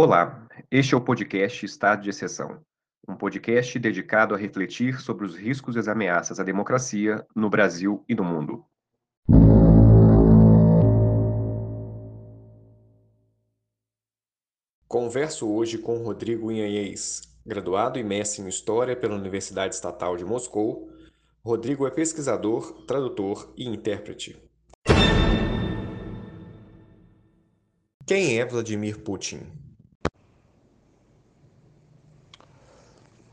[0.00, 2.60] Olá, este é o podcast Estado de Exceção,
[3.08, 8.04] um podcast dedicado a refletir sobre os riscos e as ameaças à democracia no Brasil
[8.08, 8.64] e no mundo.
[14.86, 20.92] Converso hoje com Rodrigo Inhanhês, graduado e mestre em História pela Universidade Estatal de Moscou.
[21.44, 24.40] Rodrigo é pesquisador, tradutor e intérprete.
[28.06, 29.67] Quem é Vladimir Putin?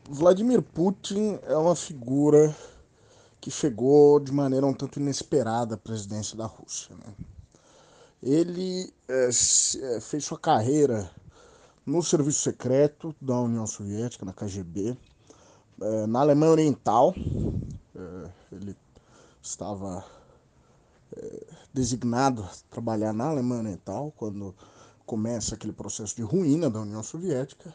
[0.08, 2.54] Vladimir Putin é uma figura
[3.40, 6.94] que chegou de maneira um tanto inesperada à presidência da Rússia.
[6.94, 7.12] Né?
[8.22, 9.30] Ele é,
[10.00, 11.10] fez sua carreira
[11.84, 14.96] no serviço secreto da União Soviética, na KGB,
[15.80, 17.12] é, na Alemanha Oriental.
[17.94, 18.76] É, ele
[19.42, 20.04] estava
[21.72, 24.54] designado a trabalhar na Alemanha Oriental quando
[25.04, 27.74] começa aquele processo de ruína da União Soviética.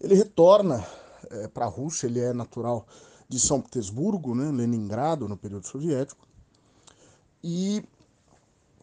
[0.00, 0.84] Ele retorna
[1.30, 2.86] é, para a Rússia, ele é natural
[3.28, 6.26] de São Petersburgo, né, Leningrado, no período soviético,
[7.42, 7.82] e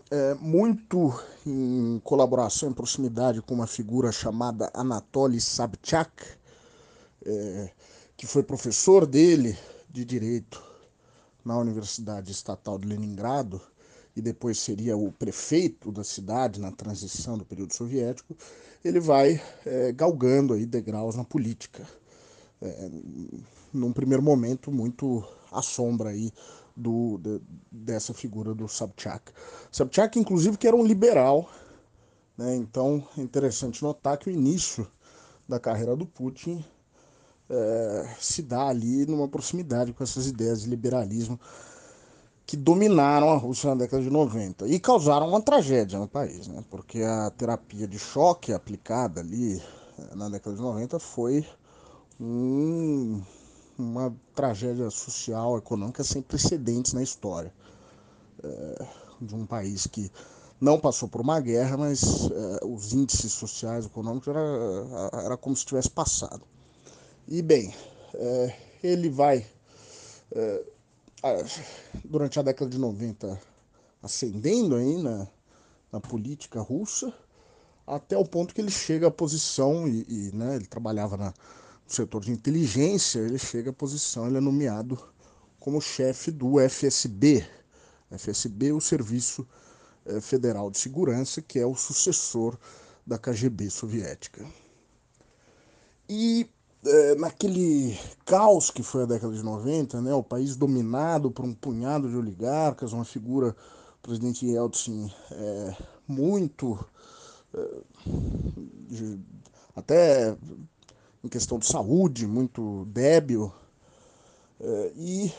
[0.10, 1.14] é, muito
[1.46, 6.12] em colaboração, em proximidade com uma figura chamada Anatoly Sabchak,
[7.26, 7.72] é,
[8.16, 9.58] que foi professor dele
[9.90, 10.64] de direito
[11.44, 13.62] na Universidade Estatal de Leningrado
[14.16, 18.36] e depois seria o prefeito da cidade na transição do período soviético,
[18.84, 21.88] ele vai é, galgando aí degraus na política
[22.62, 22.90] é,
[23.74, 26.32] num primeiro momento muito à sombra aí
[26.76, 27.42] do, de,
[27.72, 29.32] dessa figura do Sobchak.
[29.72, 31.50] Sobchak, inclusive, que era um liberal,
[32.38, 32.56] né?
[32.56, 34.88] então é interessante notar que o início
[35.48, 36.64] da carreira do Putin
[37.50, 41.40] é, se dá ali numa proximidade com essas ideias de liberalismo
[42.46, 46.64] que dominaram a Rússia na década de 90 e causaram uma tragédia no país, né?
[46.70, 49.62] porque a terapia de choque aplicada ali
[49.98, 51.46] é, na década de 90 foi
[52.20, 53.22] um,
[53.78, 57.54] uma tragédia social, econômica sem precedentes na história
[58.44, 58.88] é,
[59.22, 60.12] de um país que
[60.60, 64.42] não passou por uma guerra, mas é, os índices sociais, econômicos, era,
[65.24, 66.42] era como se tivesse passado.
[67.28, 67.74] E bem,
[68.14, 69.46] é, ele vai,
[70.32, 70.64] é,
[72.04, 73.40] durante a década de 90,
[74.02, 75.28] ascendendo aí na,
[75.92, 77.14] na política russa,
[77.86, 81.34] até o ponto que ele chega à posição, e, e né, ele trabalhava na,
[81.94, 84.98] setor de inteligência, ele chega à posição, ele é nomeado
[85.60, 87.46] como chefe do FSB.
[88.12, 89.48] FSB é o Serviço
[90.06, 92.58] eh, Federal de Segurança, que é o sucessor
[93.06, 94.46] da KGB soviética.
[96.10, 96.50] E
[96.86, 101.54] é, naquele caos que foi a década de 90, né, o país dominado por um
[101.54, 103.56] punhado de oligarcas, uma figura,
[104.00, 105.76] o presidente Yeltsin, é,
[106.08, 106.78] muito.
[107.54, 107.82] É,
[108.90, 109.20] de,
[109.76, 110.38] até
[111.24, 113.52] em questão de saúde, muito débil.
[114.60, 115.32] É, e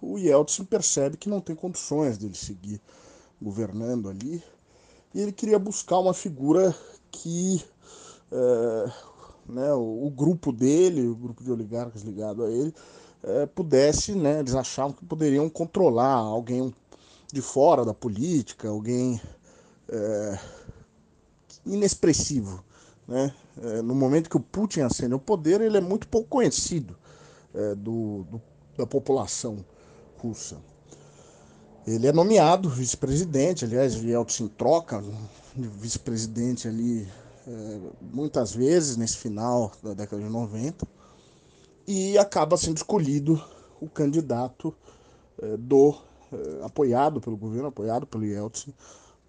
[0.00, 2.80] o Yeltsin percebe que não tem condições dele seguir
[3.40, 4.42] governando ali.
[5.14, 6.74] E ele queria buscar uma figura
[7.10, 7.64] que
[8.32, 8.92] é,
[9.48, 12.74] né, o, o, grupo dele, o grupo de oligarcas ligado a ele,
[13.22, 16.74] é, pudesse, né, eles achavam que poderiam controlar alguém
[17.32, 19.20] de fora da política, alguém
[19.88, 20.38] é,
[21.64, 22.62] inexpressivo.
[23.06, 23.34] Né?
[23.62, 26.96] É, no momento que o Putin ascende ao poder, ele é muito pouco conhecido
[27.54, 28.42] é, do, do,
[28.76, 29.64] da população
[30.18, 30.56] russa.
[31.86, 35.02] Ele é nomeado vice-presidente, aliás, Yeltsin troca
[35.54, 37.06] de vice-presidente ali
[37.46, 40.86] é, muitas vezes nesse final da década de 90
[41.86, 43.42] e acaba sendo escolhido
[43.80, 44.74] o candidato
[45.42, 45.94] é, do
[46.32, 48.72] é, apoiado pelo governo, apoiado pelo Yeltsin,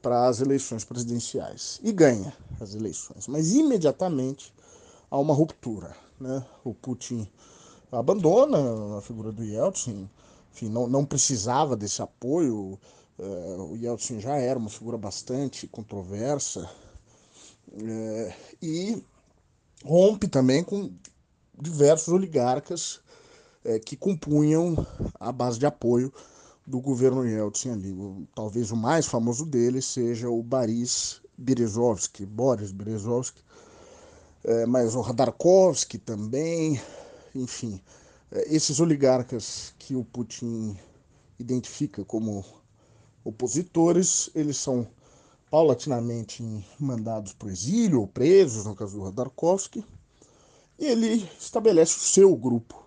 [0.06, 4.54] para as eleições presidenciais e ganha as eleições, mas imediatamente
[5.10, 5.96] há uma ruptura.
[6.20, 6.46] Né?
[6.64, 7.28] O Putin
[7.92, 10.08] abandona a figura do Yeltsin,
[10.54, 12.80] enfim, não, não precisava desse apoio.
[13.18, 16.70] Uh, o Yeltsin já era uma figura bastante controversa
[17.72, 19.04] uh, e
[19.84, 20.94] rompe também com
[21.60, 23.02] diversos oligarcas
[23.66, 24.86] uh, que compunham
[25.20, 26.14] a base de apoio
[26.66, 27.96] do governo Yeltsin ali.
[28.34, 33.42] Talvez o mais famoso dele seja o Boris Berezovsky, Boris Berezovsky,
[34.44, 36.82] é, mas o Radarkovsky também,
[37.34, 37.82] enfim,
[38.32, 40.78] é, esses oligarcas que o Putin
[41.40, 42.44] identifica como
[43.24, 44.88] opositores, eles são
[45.50, 46.44] paulatinamente
[46.80, 49.86] mandados para o exílio ou presos, no caso do Radarkovsky,
[50.78, 52.85] e ele estabelece o seu grupo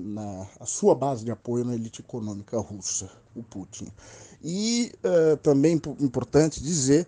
[0.00, 3.88] na a sua base de apoio na elite econômica russa, o Putin.
[4.42, 7.06] E uh, também importante dizer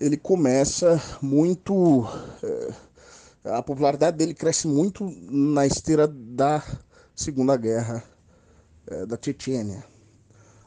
[0.00, 2.06] ele começa muito.
[2.42, 6.62] É, a popularidade dele cresce muito na esteira da
[7.14, 8.02] Segunda Guerra
[8.86, 9.84] é, da Chechênia.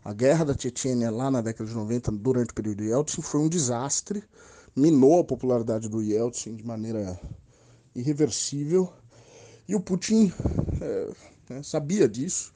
[0.03, 3.47] A guerra da Chechênia, lá na década de 90, durante o período Yeltsin, foi um
[3.47, 4.23] desastre,
[4.75, 7.19] minou a popularidade do Yeltsin de maneira
[7.95, 8.91] irreversível.
[9.71, 10.33] E o Putin
[10.81, 11.09] é,
[11.49, 12.51] né, sabia disso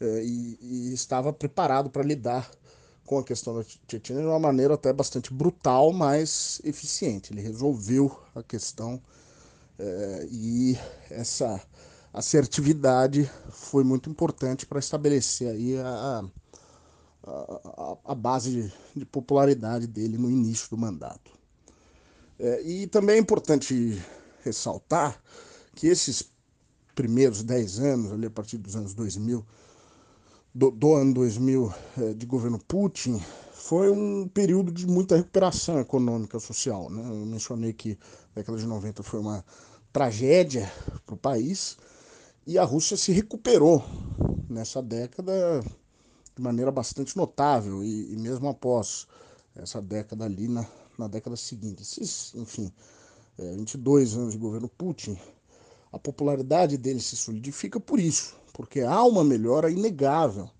[0.00, 2.50] é, e, e, estava preparado para lidar
[3.04, 7.30] com a questão da Chechênia de uma maneira até bastante brutal, mas eficiente.
[7.30, 9.02] Ele resolveu a questão
[9.78, 10.78] é, e
[11.10, 11.60] essa
[12.10, 16.24] assertividade foi muito importante para estabelecer aí a,
[17.22, 21.30] a, a base de, de, popularidade dele no início do mandato.
[22.38, 24.02] É, e também é importante
[24.42, 25.22] ressaltar
[25.74, 26.34] que esses
[26.96, 29.46] primeiros 10 anos, ali a partir dos anos 2000,
[30.52, 33.22] do, do ano 2000 é, de governo Putin,
[33.52, 36.90] foi um período de muita recuperação econômica social.
[36.90, 37.02] Né?
[37.02, 37.98] Eu mencionei que
[38.32, 39.44] a década de 90 foi uma
[39.92, 40.70] tragédia
[41.04, 41.76] para o país
[42.46, 43.84] e a Rússia se recuperou
[44.48, 45.60] nessa década
[46.34, 49.06] de maneira bastante notável e, e mesmo após
[49.54, 50.66] essa década ali, na,
[50.98, 51.82] na década seguinte.
[51.82, 52.72] Esses, enfim,
[53.36, 55.18] é, 22 anos de governo Putin,
[55.96, 60.50] a popularidade dele se solidifica por isso, porque há uma melhora inegável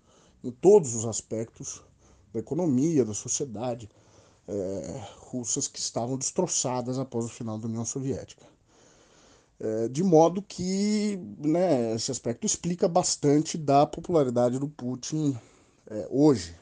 [0.43, 1.83] em todos os aspectos
[2.33, 3.87] da economia, da sociedade
[4.47, 8.45] é, russas que estavam destroçadas após o final da União Soviética.
[9.59, 15.37] É, de modo que né, esse aspecto explica bastante da popularidade do Putin
[15.87, 16.55] é, hoje.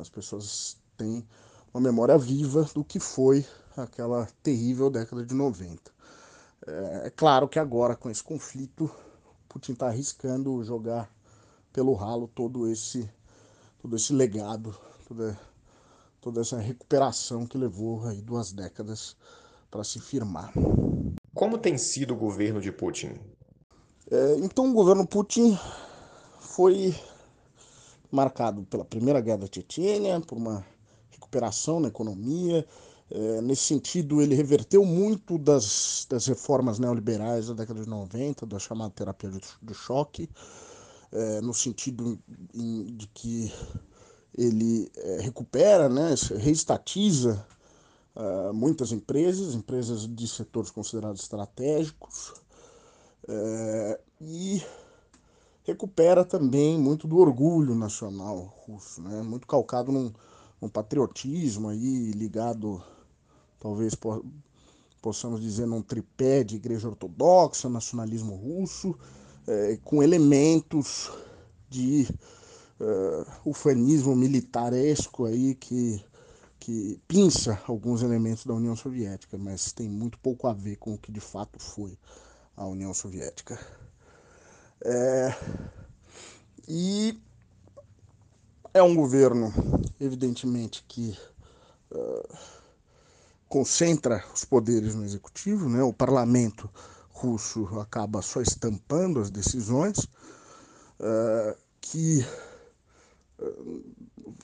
[0.00, 1.24] As pessoas têm
[1.72, 3.46] uma memória viva do que foi
[3.76, 5.97] aquela terrível década de 90.
[6.66, 8.90] É, claro que agora, com esse conflito,
[9.48, 11.10] Putin está arriscando jogar
[11.72, 13.08] pelo ralo todo esse,
[13.80, 14.76] todo esse legado,
[15.06, 15.38] toda,
[16.20, 19.16] toda essa recuperação que levou aí duas décadas
[19.70, 20.52] para se firmar.
[21.34, 23.18] Como tem sido o governo de Putin?
[24.10, 25.58] É, então, o governo Putin
[26.40, 26.94] foi
[28.10, 30.64] marcado pela Primeira Guerra da Chechênia, por uma
[31.10, 32.66] recuperação na economia.
[33.10, 38.58] É, nesse sentido, ele reverteu muito das, das reformas neoliberais da década de 90, da
[38.58, 39.30] chamada terapia
[39.62, 40.28] do, choque,
[41.10, 42.18] é, no sentido
[42.54, 43.52] em, de que
[44.36, 47.44] ele é, recupera, né, reestatiza
[48.14, 52.34] uh, muitas empresas, empresas de setores considerados estratégicos,
[53.26, 54.62] é, e
[55.64, 59.22] recupera também muito do orgulho nacional russo, né?
[59.22, 60.10] muito calcado num,
[60.60, 62.82] num patriotismo aí ligado,
[63.58, 64.24] talvez po
[65.00, 68.98] possamos dizer, num tripé de igreja ortodoxa, nacionalismo russo,
[69.46, 71.10] é, com elementos
[71.70, 72.08] de
[72.80, 76.02] uh, ufanismo militaresco aí que,
[76.58, 80.98] que pinça alguns elementos da União Soviética, mas tem muito pouco a ver com o
[80.98, 81.96] que de fato foi
[82.56, 83.58] a União Soviética.
[84.84, 85.34] É,
[86.66, 87.18] e
[88.74, 89.52] é um governo,
[90.00, 91.16] evidentemente, que
[91.90, 92.38] uh,
[93.48, 95.82] concentra os poderes no executivo, né?
[95.82, 96.68] o parlamento
[97.08, 99.98] russo acaba só estampando as decisões,
[101.00, 102.24] uh, que
[103.40, 103.84] uh,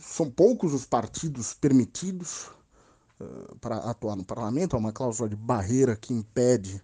[0.01, 2.47] são poucos os partidos permitidos
[3.61, 6.83] para atuar no parlamento, há uma cláusula de barreira que impede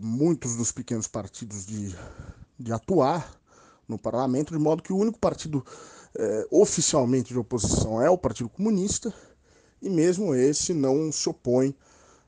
[0.00, 1.94] muitos dos pequenos partidos de,
[2.58, 3.30] de atuar
[3.86, 5.64] no parlamento, de modo que o único partido
[6.50, 9.14] oficialmente de oposição é o Partido Comunista,
[9.86, 11.68] e mesmo esse não se opõe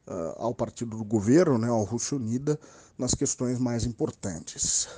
[0.06, 2.58] uh, ao partido do governo, né, ao Rússia Unida,
[2.96, 4.88] nas questões mais importantes.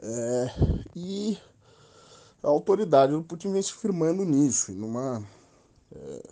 [0.00, 0.50] É,
[0.96, 1.36] e
[2.42, 5.22] a autoridade do Putin vem se firmando nisso, numa,
[5.92, 6.22] é,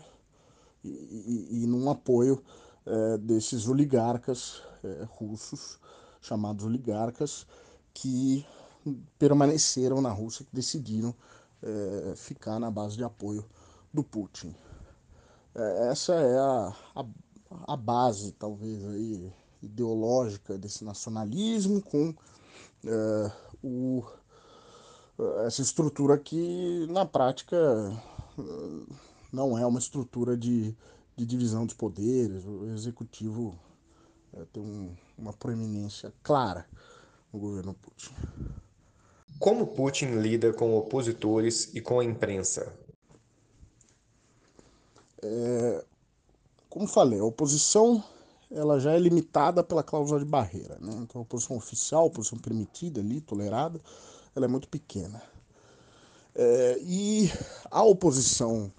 [0.84, 2.42] e, e num apoio
[2.86, 5.78] é, desses oligarcas é, russos,
[6.20, 7.46] chamados oligarcas,
[7.92, 8.46] que
[9.18, 11.14] permaneceram na Rússia, que decidiram
[11.62, 13.44] é, ficar na base de apoio
[13.92, 14.54] do Putin.
[15.56, 17.06] É, essa é a, a,
[17.72, 19.32] a, base, talvez, aí,
[19.62, 22.14] ideológica desse nacionalismo com
[22.84, 23.32] é,
[23.62, 24.04] o,
[25.46, 27.56] essa estrutura que, na prática,
[29.32, 30.76] não é uma estrutura de,
[31.16, 32.44] de divisão dos poderes.
[32.44, 33.58] O executivo
[34.34, 36.66] é, tem um, uma proeminência clara
[37.32, 38.14] no governo Putin.
[39.38, 42.74] Como Putin lida com opositores e com a imprensa?
[45.26, 45.84] É,
[46.68, 48.02] como falei, a oposição
[48.50, 50.78] ela já é limitada pela cláusula de barreira.
[50.80, 50.92] Né?
[51.02, 53.80] Então, a oposição oficial, a oposição permitida ali, tolerada,
[54.34, 55.20] ela é muito pequena.
[56.34, 57.30] É, e
[57.70, 58.70] a oposição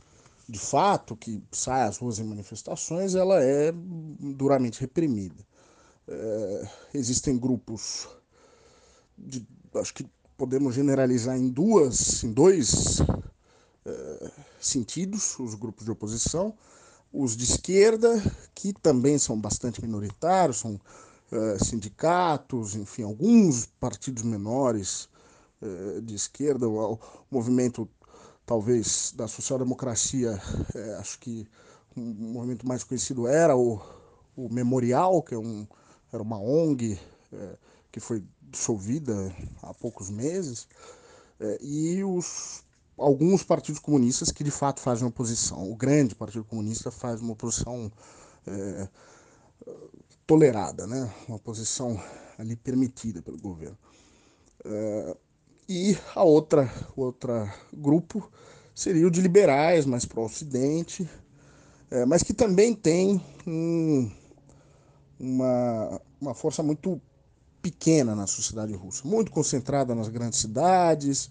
[0.50, 5.46] de fato, que sai às ruas em manifestações, ela é duramente reprimida.
[6.08, 8.08] É, existem grupos,
[9.18, 10.06] de, acho que
[10.38, 13.00] podemos generalizar em duas, em dois
[14.68, 16.54] sentidos, os grupos de oposição,
[17.12, 18.22] os de esquerda,
[18.54, 20.80] que também são bastante minoritários, são
[21.32, 25.10] é, sindicatos, enfim, alguns partidos menores
[25.62, 27.90] é, de esquerda, o, o movimento
[28.46, 30.42] talvez da social-democracia,
[30.76, 31.48] é, acho que
[31.96, 33.82] um movimento mais conhecido era o,
[34.36, 35.68] o Memorial, que é um,
[36.14, 37.00] era uma ONG
[37.92, 40.68] que foi dissolvida há poucos meses,
[41.60, 42.64] e os,
[42.98, 45.70] alguns partidos comunistas que de fato fazem oposição.
[45.72, 47.92] O grande Partido Comunista faz uma oposição
[48.46, 48.88] é,
[50.26, 51.12] tolerada, né?
[51.28, 52.02] uma oposição
[52.38, 53.78] ali permitida pelo governo.
[54.66, 55.18] É,
[55.70, 58.32] e a outra, outra grupo
[58.74, 61.10] seria o de liberais, mais para o Ocidente,
[61.92, 64.12] é, mas que também tem um,
[65.20, 67.02] uma, uma força muito
[67.62, 71.30] pequena na sociedade russa, muito concentrada nas grandes cidades,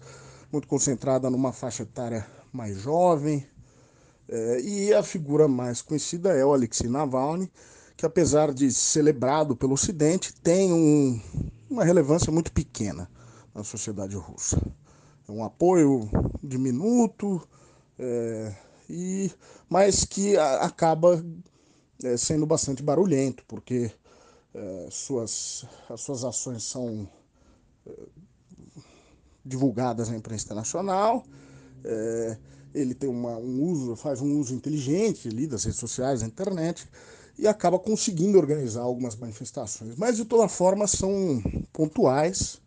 [0.51, 3.45] muito concentrada numa faixa etária mais jovem.
[4.29, 7.51] É, e a figura mais conhecida é o Alexei Navalny,
[7.95, 11.19] que apesar de celebrado pelo Ocidente, tem um,
[11.69, 13.09] uma relevância muito pequena
[13.53, 14.61] na sociedade russa.
[15.27, 16.09] É um apoio
[16.43, 17.41] diminuto,
[17.97, 18.53] é,
[18.89, 19.31] e,
[19.69, 21.23] mas que a, acaba
[22.03, 23.91] é, sendo bastante barulhento, porque
[24.53, 27.09] é, suas, as suas ações são
[27.85, 27.91] é,
[29.47, 31.23] divulgadas na imprensa internacional.
[31.83, 32.37] É,
[32.73, 36.87] ele tem uma, um uso, faz um uso inteligente ali das redes sociais, da internet,
[37.37, 39.95] e acaba conseguindo organizar algumas manifestações.
[39.95, 42.59] Mas de toda forma são pontuais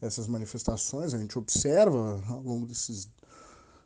[0.00, 3.08] essas manifestações, a gente observa ao longo desses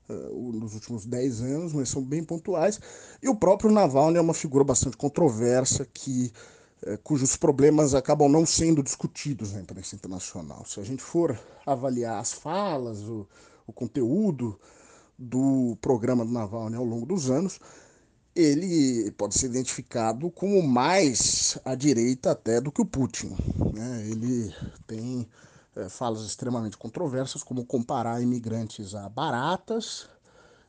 [0.09, 2.81] uh, nos últimos 10 anos, mas são bem pontuais.
[3.23, 6.33] E o próprio Navalny é uma figura bastante controversa que
[7.03, 10.65] cujos problemas acabam não sendo discutidos na imprensa internacional.
[10.67, 13.27] Se a gente for avaliar as falas, o,
[13.67, 14.59] o conteúdo
[15.19, 17.59] do programa do Navalny ao longo dos anos,
[18.35, 23.35] ele pode ser identificado como mais à direita até do que o Putin.
[23.73, 24.07] Né?
[24.11, 24.55] Ele
[24.87, 25.27] tem
[25.75, 30.07] é, falas extremamente controversas, como comparar imigrantes a baratas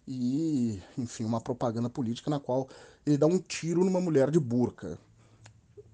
[0.08, 2.70] e, enfim, uma propaganda política na qual
[3.06, 4.98] ele dá um tiro numa mulher de burca.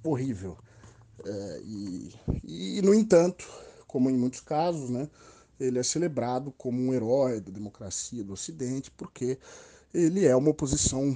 [0.04, 0.58] Horrível.
[1.26, 3.48] É, e, e, no entanto,
[3.88, 5.10] como em muitos casos, né,
[5.60, 9.38] ele é celebrado como um herói da democracia do Ocidente, porque
[9.94, 11.16] ele é uma oposição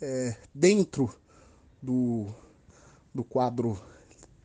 [0.00, 1.14] é, dentro
[1.82, 2.26] do,
[3.14, 3.78] do quadro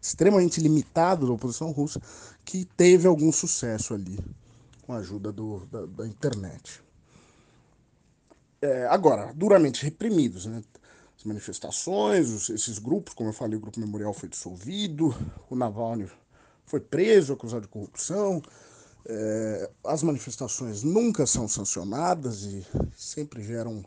[0.01, 2.01] extremamente limitado da oposição russa,
[2.45, 4.19] que teve algum sucesso ali
[4.81, 6.81] com a ajuda do, da, da internet.
[8.61, 10.61] É, agora, duramente reprimidos, né?
[11.19, 15.13] As manifestações, os, esses grupos, como eu falei, o Grupo Memorial foi dissolvido,
[15.49, 16.09] o Navalny
[16.65, 18.41] foi preso, acusado de corrupção.
[19.05, 23.83] É, as manifestações nunca são sancionadas e sempre geram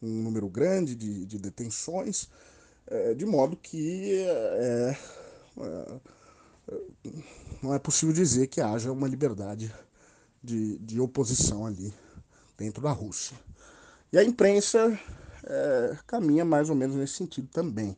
[0.00, 2.30] um número grande de, de detenções,
[2.86, 4.96] é, de modo que é,
[7.62, 9.70] não é possível dizer que haja uma liberdade
[10.42, 11.92] de, de oposição ali
[12.56, 13.36] dentro da Rússia.
[14.10, 14.98] E a imprensa
[15.44, 17.96] é, caminha mais ou menos nesse sentido também.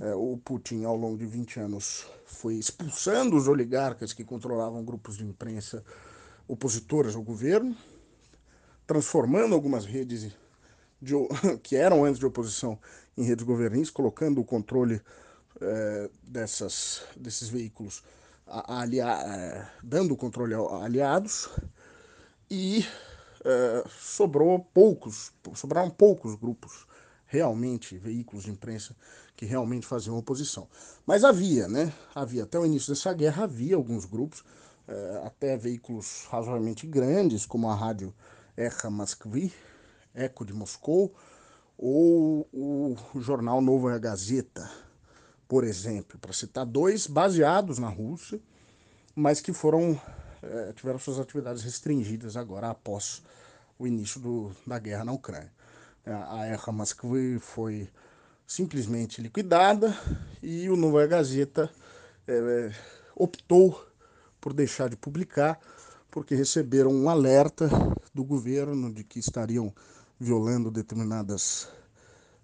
[0.00, 5.16] É, o Putin, ao longo de 20 anos, foi expulsando os oligarcas que controlavam grupos
[5.16, 5.84] de imprensa
[6.48, 7.76] opositores ao governo,
[8.86, 10.32] transformando algumas redes
[11.00, 11.14] de,
[11.62, 12.78] que eram antes de oposição
[13.16, 15.00] em redes governistas, colocando o controle
[15.60, 18.02] é, dessas, desses veículos
[18.46, 21.48] alia, é, dando o controle a aliados
[22.50, 22.84] e
[23.44, 26.86] é, sobrou poucos, sobraram poucos grupos
[27.26, 28.94] realmente, veículos de imprensa
[29.36, 30.68] que realmente faziam oposição.
[31.04, 31.92] Mas havia, né?
[32.14, 34.44] Havia, até o início dessa guerra, havia alguns grupos,
[34.86, 38.14] é, até veículos razoavelmente grandes, como a rádio
[38.56, 39.52] Echa Moskvy,
[40.14, 41.12] Eco de Moscou,
[41.76, 44.70] ou o jornal Novaya Gazeta,
[45.48, 48.40] por exemplo, para citar dois baseados na Rússia,
[49.14, 50.00] mas que foram
[50.44, 53.22] é, tiveram suas atividades restringidas agora após
[53.78, 55.52] o início do, da guerra na Ucrânia.
[56.04, 57.88] É, a Erra Moskvy foi
[58.46, 59.96] simplesmente liquidada
[60.42, 61.70] e o Novaya Gazeta
[62.28, 62.70] é,
[63.14, 63.86] optou
[64.40, 65.58] por deixar de publicar
[66.10, 67.68] porque receberam um alerta
[68.12, 69.74] do governo de que estariam
[70.20, 71.68] violando determinadas,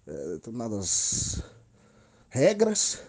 [0.07, 1.41] determinadas
[2.29, 3.01] regras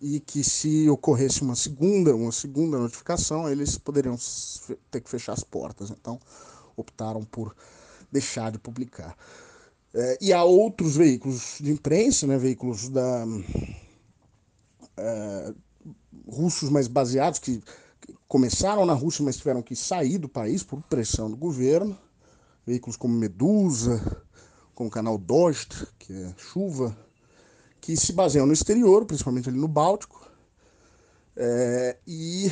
[0.00, 4.16] e que se ocorresse uma segunda, uma segunda notificação, eles poderiam
[4.90, 5.90] ter que fechar as portas.
[5.90, 6.20] Então,
[6.76, 7.54] optaram por
[8.12, 9.16] deixar de publicar.
[9.94, 13.24] É, e há outros veículos de imprensa, né, veículos da,
[14.96, 15.54] é,
[16.28, 17.62] russos mais baseados, que
[18.28, 21.98] começaram na Rússia, mas tiveram que sair do país por pressão do governo.
[22.66, 24.24] Veículos como Medusa,
[24.74, 26.96] como o canal Dost, que é chuva,
[27.86, 30.28] que se baseiam no exterior, principalmente ali no Báltico,
[31.36, 32.50] é, e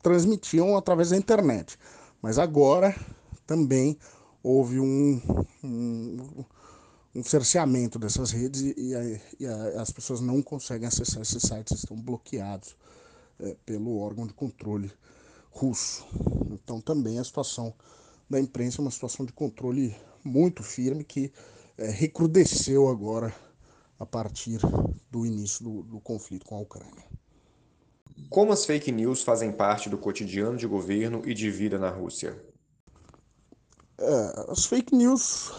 [0.00, 1.76] transmitiam através da internet.
[2.22, 2.94] Mas agora
[3.44, 3.98] também
[4.40, 5.20] houve um,
[5.64, 6.44] um,
[7.16, 11.76] um cerceamento dessas redes e, e, e a, as pessoas não conseguem acessar esses sites,
[11.76, 12.76] estão bloqueados
[13.40, 14.88] é, pelo órgão de controle
[15.50, 16.06] russo.
[16.52, 17.74] Então também a situação
[18.30, 21.32] da imprensa é uma situação de controle muito firme que
[21.76, 23.34] é, recrudesceu agora
[23.98, 24.60] a partir
[25.10, 27.04] do início do, do conflito com a Ucrânia.
[28.28, 32.42] Como as fake news fazem parte do cotidiano de governo e de vida na Rússia?
[33.98, 35.52] É, as fake news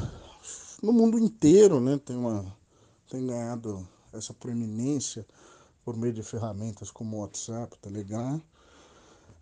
[0.81, 2.55] no mundo inteiro né, tem, uma,
[3.09, 5.25] tem ganhado essa proeminência
[5.83, 8.41] por meio de ferramentas como WhatsApp, Telegram.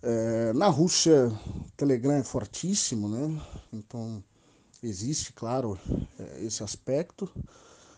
[0.01, 3.41] É, na Rússia, o Telegram é fortíssimo, né?
[3.73, 4.23] Então
[4.81, 5.77] existe, claro,
[6.19, 7.29] é, esse aspecto.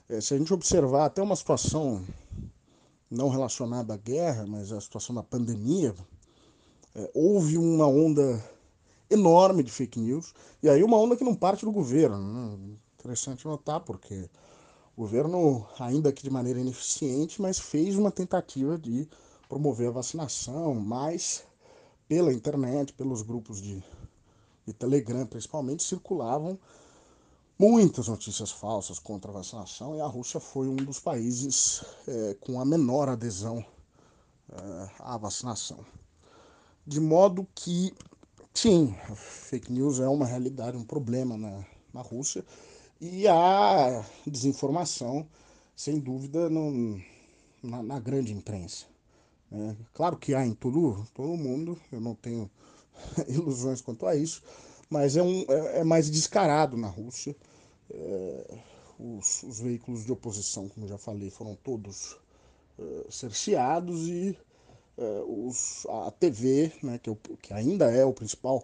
[0.09, 2.03] É, se a gente observar até uma situação
[3.11, 5.93] não relacionada à guerra, mas a situação da pandemia,
[6.95, 8.43] é, houve uma onda
[9.07, 12.17] enorme de fake news, e aí uma onda que não parte do governo.
[12.17, 12.77] Né?
[12.99, 14.27] Interessante notar, porque
[14.97, 19.07] o governo, ainda que de maneira ineficiente, mas fez uma tentativa de
[19.47, 21.43] promover a vacinação, mas
[22.07, 23.83] pela internet, pelos grupos de,
[24.65, 26.57] de Telegram principalmente, circulavam
[27.59, 32.61] muitas notícias falsas contra a vacinação e a Rússia foi um dos países é, com
[32.61, 33.63] a menor adesão
[34.49, 35.85] é, à vacinação.
[36.87, 37.93] De modo que,
[38.53, 42.45] sim, fake news é uma realidade, um problema na, na Rússia
[43.01, 45.27] e a desinformação,
[45.75, 46.97] sem dúvida, no,
[47.61, 48.85] na, na grande imprensa.
[49.51, 49.75] Né?
[49.93, 52.49] Claro que há em todo, todo mundo, eu não tenho
[53.27, 54.41] ilusões quanto a isso,
[54.89, 57.35] mas é, um, é, é mais descarado na Rússia.
[57.91, 58.57] É,
[58.99, 62.17] os, os, veículos de oposição, como já falei, foram todos
[62.77, 64.37] é, cerceados e
[64.97, 68.63] é, os, a TV, né, que, é que, ainda é o principal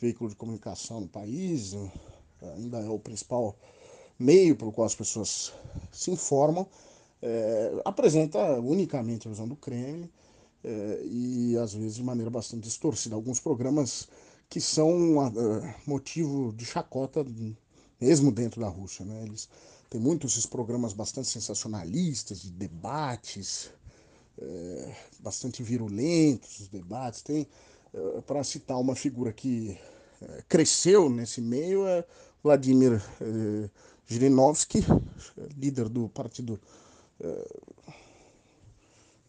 [0.00, 1.74] veículo de comunicação no país,
[2.54, 3.56] ainda é o principal
[4.18, 5.52] meio pelo qual as pessoas
[5.90, 6.66] se informam,
[7.82, 10.10] apresenta unicamente a visão do Kremlin
[11.02, 13.14] e às vezes de maneira bastante distorcida.
[13.14, 14.06] Alguns programas
[14.48, 17.24] que são uh, motivo de chacota
[18.00, 19.04] mesmo dentro da Rússia.
[19.04, 19.24] Né?
[19.24, 19.48] Eles
[19.90, 23.70] têm muitos esses programas bastante sensacionalistas, de debates,
[24.38, 27.22] é, bastante virulentos, os debates.
[27.22, 27.46] Tem,
[27.92, 29.78] é, para citar uma figura que
[30.20, 32.04] é, cresceu nesse meio, é
[32.42, 33.70] Vladimir é,
[34.08, 34.84] Zhirinovsky,
[35.56, 36.60] líder do Partido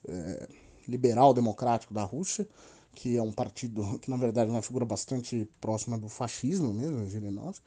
[0.08, 0.48] é,
[0.88, 2.48] Liberal Democrático da Rússia,
[2.94, 7.06] que é um partido que, na verdade, é uma figura bastante próxima do fascismo mesmo,
[7.08, 7.66] Zhirinovsky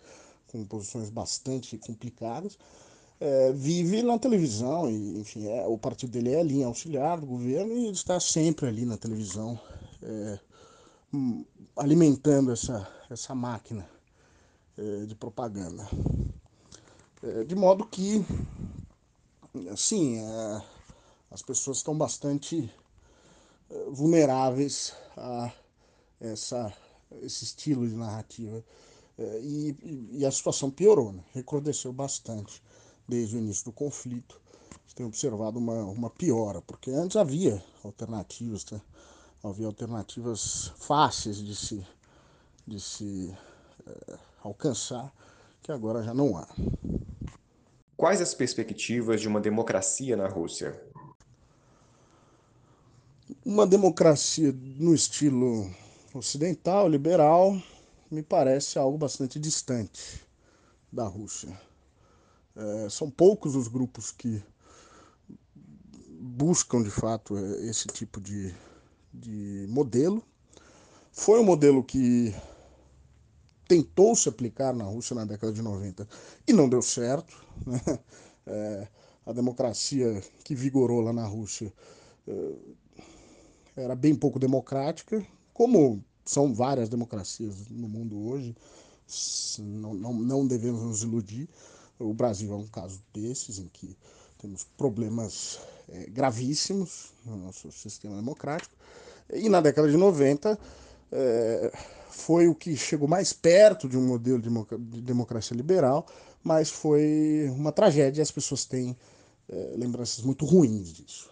[0.50, 2.58] com posições bastante complicadas,
[3.20, 7.74] é, vive na televisão, e, enfim, é, o partido dele é linha auxiliar do governo
[7.74, 9.60] e ele está sempre ali na televisão,
[10.02, 10.38] é,
[11.12, 11.44] hum,
[11.76, 13.86] alimentando essa, essa máquina
[14.76, 15.86] é, de propaganda.
[17.22, 18.24] É, de modo que,
[19.70, 20.62] assim, é,
[21.30, 22.72] as pessoas estão bastante
[23.92, 25.52] vulneráveis a
[26.20, 26.72] essa,
[27.22, 28.64] esse estilo de narrativa
[29.42, 31.22] e, e, a situação piorou, né?
[31.33, 32.62] recrudesceu bastante
[33.06, 34.40] desde o início do conflito.
[34.94, 38.80] Tem observado uma, uma piora, porque antes havia alternativas, né?
[39.42, 41.87] havia alternativas fáceis de se,
[42.66, 43.35] de se
[43.87, 45.12] é, alcançar,
[45.62, 46.48] que agora já não há.
[47.96, 50.83] Quais as perspectivas de uma democracia na Rússia?
[53.44, 55.70] Uma democracia no estilo
[56.12, 57.56] ocidental, liberal,
[58.10, 60.20] me parece algo bastante distante
[60.92, 61.58] da Rússia.
[62.56, 64.42] É, são poucos os grupos que
[66.20, 68.52] buscam de fato é, esse tipo de,
[69.12, 70.22] de modelo.
[71.12, 72.34] Foi um modelo que
[73.68, 76.08] tentou se aplicar na Rússia na década de 90
[76.46, 77.40] e não deu certo.
[77.64, 77.80] Né?
[78.46, 78.88] É,
[79.26, 81.72] a democracia que vigorou lá na Rússia
[82.26, 82.52] é,
[83.76, 88.54] era bem pouco democrática, como são várias democracias no mundo hoje,
[89.58, 91.48] não, não, não devemos nos iludir.
[91.98, 93.96] O Brasil é um caso desses, em que
[94.38, 98.72] temos problemas é, gravíssimos no nosso sistema democrático.
[99.32, 100.56] E na década de 90
[101.10, 101.72] é,
[102.10, 106.06] foi o que chegou mais perto de um modelo de democracia liberal,
[106.44, 108.96] mas foi uma tragédia as pessoas têm
[109.48, 111.28] é, lembranças muito ruins disso.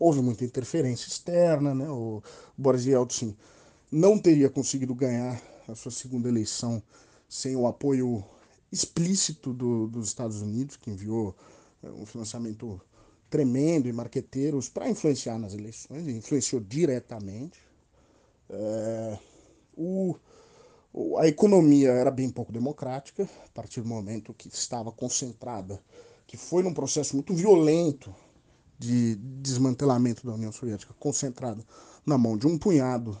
[0.00, 1.88] Houve muita interferência externa, né?
[1.88, 2.20] o
[2.58, 3.36] Boris Yeltsin
[3.92, 6.82] não teria conseguido ganhar a sua segunda eleição
[7.28, 8.24] sem o apoio
[8.72, 11.36] explícito do, dos Estados Unidos, que enviou
[11.82, 12.80] é, um financiamento
[13.28, 17.58] tremendo e marqueteiros para influenciar nas eleições, influenciou diretamente.
[18.48, 19.18] É,
[19.76, 20.16] o,
[21.18, 25.82] a economia era bem pouco democrática, a partir do momento que estava concentrada,
[26.26, 28.14] que foi num processo muito violento
[28.78, 31.64] de desmantelamento da União Soviética, concentrado
[32.06, 33.20] na mão de um punhado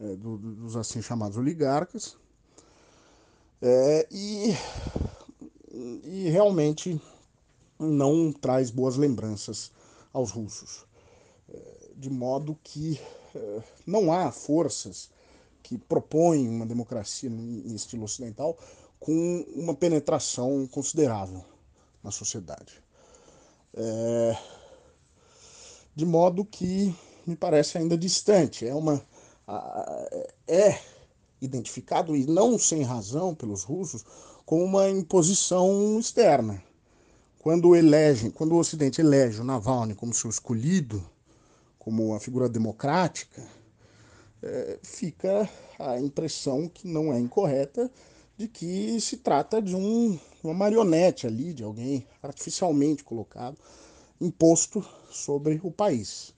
[0.00, 2.16] é, do, dos assim chamados oligarcas.
[3.60, 4.54] É, e,
[6.04, 7.00] e realmente
[7.78, 9.72] não traz boas lembranças
[10.12, 10.84] aos russos.
[11.48, 13.00] É, de modo que
[13.34, 15.10] é, não há forças
[15.62, 18.56] que propõem uma democracia em estilo ocidental
[19.00, 21.44] com uma penetração considerável
[22.02, 22.82] na sociedade.
[23.74, 24.38] É,
[25.94, 26.94] de modo que
[27.26, 28.66] me parece ainda distante.
[28.66, 29.02] É uma
[30.46, 30.78] é
[31.40, 34.04] identificado e não sem razão pelos russos
[34.44, 36.62] como uma imposição externa
[37.46, 41.00] quando elegem, quando o Ocidente elege o Navalny como seu escolhido,
[41.78, 43.40] como uma figura democrática,
[44.42, 47.88] é, fica a impressão que não é incorreta
[48.36, 53.56] de que se trata de um, uma marionete ali, de alguém artificialmente colocado,
[54.20, 56.34] imposto sobre o país.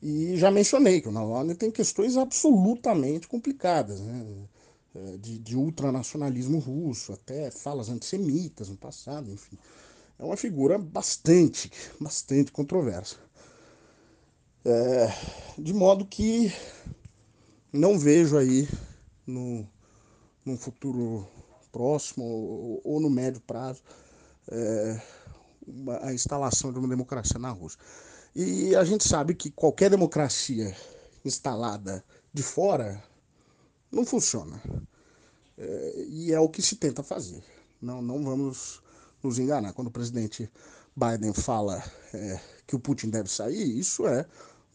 [0.00, 4.26] E já mencionei que o Navalny tem questões absolutamente complicadas, né?
[4.94, 9.58] É, de, de ultranacionalismo russo, até falas antissemitas no passado, enfim
[10.18, 13.16] é uma figura bastante, bastante controversa.
[14.64, 15.08] É,
[15.56, 16.52] de modo que
[17.72, 18.68] não vejo aí
[19.26, 19.66] no,
[20.44, 21.26] no futuro
[21.70, 23.82] próximo ou, ou no médio prazo
[24.50, 25.00] é,
[25.66, 27.78] uma, a instalação de uma democracia na Rússia.
[28.40, 30.72] E a gente sabe que qualquer democracia
[31.24, 33.02] instalada de fora
[33.90, 34.62] não funciona.
[35.56, 37.42] É, e é o que se tenta fazer.
[37.82, 38.80] Não, não vamos
[39.24, 39.72] nos enganar.
[39.72, 40.48] Quando o presidente
[40.94, 41.82] Biden fala
[42.14, 44.24] é, que o Putin deve sair, isso é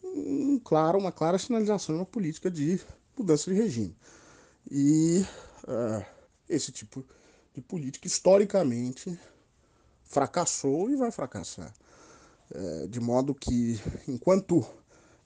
[0.04, 2.78] um, claro, uma clara sinalização de uma política de
[3.16, 3.96] mudança de regime.
[4.70, 5.24] E
[5.66, 6.04] uh,
[6.50, 7.02] esse tipo
[7.54, 9.18] de política, historicamente,
[10.02, 11.72] fracassou e vai fracassar.
[12.52, 14.64] É, de modo que, enquanto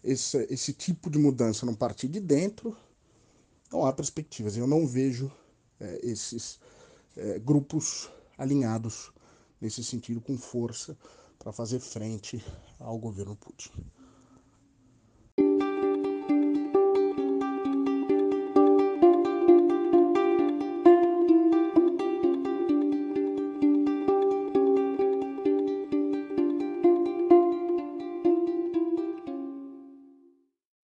[0.02, 2.76] esse, esse tipo de mudança não partir de dentro,
[3.70, 4.56] não há perspectivas.
[4.56, 5.30] Eu não vejo
[5.80, 6.58] é, esses
[7.16, 9.12] é, grupos alinhados
[9.60, 10.96] nesse sentido com força
[11.38, 12.44] para fazer frente
[12.78, 13.70] ao governo Putin.